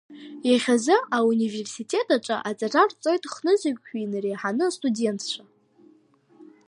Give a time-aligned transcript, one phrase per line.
[0.49, 5.43] Иахьазы ауниверситет аҿы аҵара рҵоит хнызқьҩык инареиҳаны астудентцәа.